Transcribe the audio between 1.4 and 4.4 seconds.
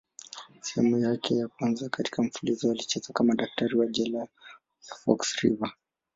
kwanza katika mfululizo alicheza kama daktari wa jela ya